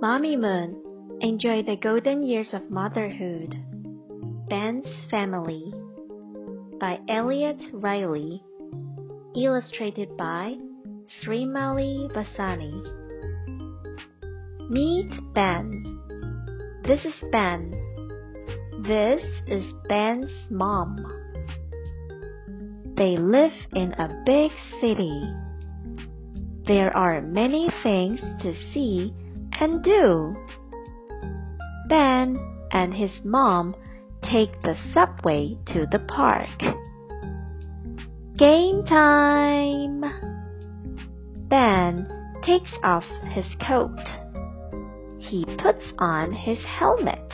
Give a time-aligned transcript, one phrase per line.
[0.00, 0.80] Mommy Moon,
[1.20, 3.52] enjoy the golden years of motherhood.
[4.48, 5.74] Ben's Family
[6.78, 8.40] by Elliot Riley.
[9.34, 10.54] Illustrated by
[11.20, 12.80] Srimalie Bassani.
[14.70, 15.98] Meet Ben.
[16.84, 17.72] This is Ben.
[18.86, 20.96] This is Ben's mom.
[22.96, 25.28] They live in a big city.
[26.68, 29.12] There are many things to see
[29.60, 30.34] and do.
[31.88, 32.38] Ben
[32.70, 33.74] and his mom
[34.22, 36.48] take the subway to the park.
[38.36, 40.04] Game time!
[41.48, 42.06] Ben
[42.44, 43.98] takes off his coat.
[45.18, 47.32] He puts on his helmet.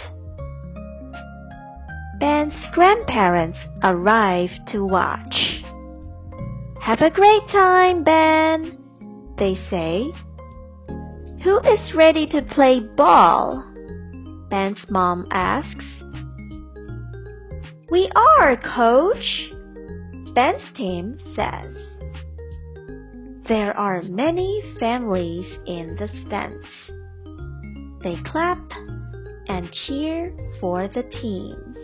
[2.20, 5.62] Ben's grandparents arrive to watch.
[6.80, 8.78] Have a great time, Ben,
[9.38, 10.12] they say.
[11.44, 13.62] Who is ready to play ball?
[14.48, 15.84] Ben's mom asks.
[17.90, 19.52] We are, coach,
[20.34, 21.76] Ben's team says.
[23.46, 26.66] There are many families in the stands.
[28.02, 28.66] They clap
[29.46, 31.76] and cheer for the teams.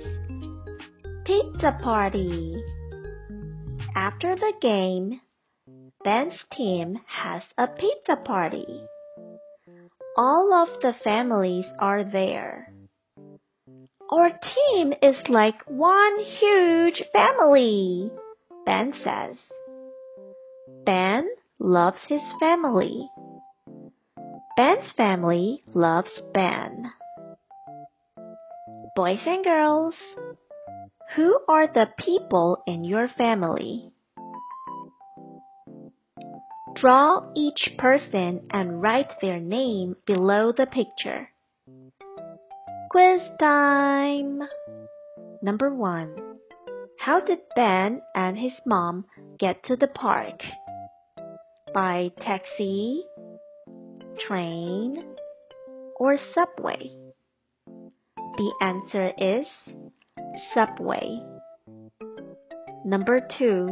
[1.26, 2.54] Pizza party.
[3.94, 5.20] After the game,
[6.02, 8.86] Ben's team has a pizza party.
[10.16, 12.72] All of the families are there.
[14.10, 18.10] Our team is like one huge family,
[18.66, 19.36] Ben says.
[20.84, 23.08] Ben loves his family.
[24.56, 26.90] Ben's family loves Ben.
[28.96, 29.94] Boys and girls,
[31.14, 33.92] who are the people in your family?
[36.80, 41.28] Draw each person and write their name below the picture.
[42.90, 44.40] Quiz time!
[45.42, 46.16] Number 1.
[46.98, 49.04] How did Ben and his mom
[49.38, 50.40] get to the park?
[51.74, 53.04] By taxi,
[54.26, 55.04] train,
[55.96, 56.90] or subway?
[58.16, 59.46] The answer is
[60.54, 61.20] subway.
[62.86, 63.68] Number 2.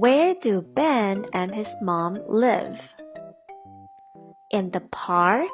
[0.00, 2.76] Where do Ben and his mom live?
[4.52, 5.50] In the park,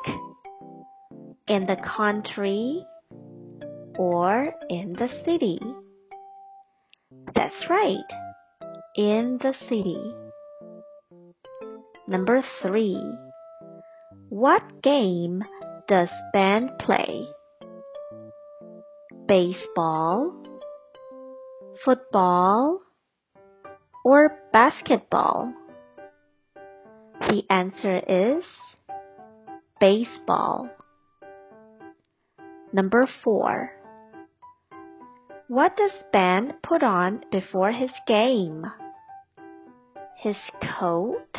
[1.49, 2.85] in the country,
[3.99, 5.59] or in the city?
[7.35, 8.11] That's right,
[8.95, 10.15] in the city.
[12.07, 13.01] Number 3.
[14.29, 15.43] What game
[15.89, 17.27] does Ben play?
[19.27, 20.35] Baseball,
[21.83, 22.83] football,
[24.05, 25.53] or basketball?
[27.21, 28.45] The answer is
[29.81, 30.69] baseball.
[32.73, 33.71] Number 4.
[35.49, 38.65] What does Ben put on before his game?
[40.19, 40.37] His
[40.79, 41.37] coat,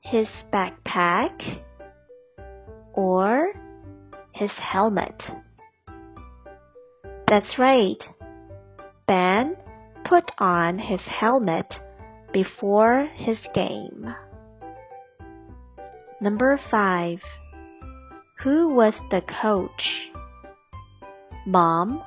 [0.00, 1.62] his backpack,
[2.94, 3.52] or
[4.32, 5.22] his helmet?
[7.28, 8.02] That's right.
[9.06, 9.56] Ben
[10.04, 11.66] put on his helmet
[12.32, 14.14] before his game.
[16.20, 17.18] Number 5.
[18.42, 20.10] Who was the coach?
[21.46, 22.02] Mom,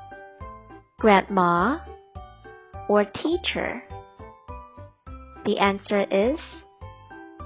[1.00, 1.80] grandma,
[2.88, 3.84] or teacher?
[5.46, 6.40] The answer is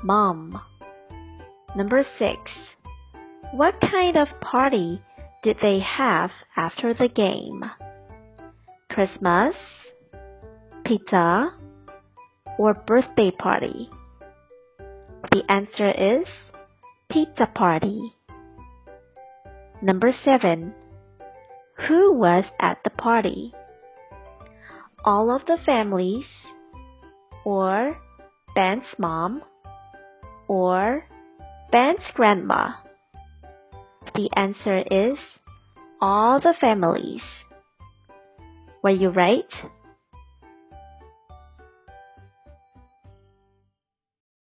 [0.03, 0.61] Mom.
[1.75, 2.37] Number 6.
[3.53, 5.01] What kind of party
[5.43, 7.63] did they have after the game?
[8.91, 9.55] Christmas,
[10.89, 11.51] pizza,
[12.57, 13.91] or birthday party?
[15.29, 16.25] The answer is
[17.11, 18.15] pizza party.
[19.83, 20.73] Number 7.
[21.87, 23.53] Who was at the party?
[25.05, 26.25] All of the families,
[27.45, 27.95] or
[28.55, 29.43] Ben's mom,
[30.47, 31.05] or
[31.71, 32.71] Ben's grandma?
[34.15, 35.19] The answer is
[36.01, 37.21] all the families.
[38.81, 39.53] Were you right?